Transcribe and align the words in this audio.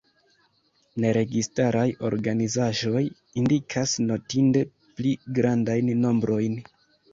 Neregistaraj 1.03 1.83
organizaĵoj 2.09 3.03
indikas 3.43 3.95
notinde 4.09 4.67
pli 4.97 5.15
grandajn 5.39 5.95
nombrojn. 6.03 6.61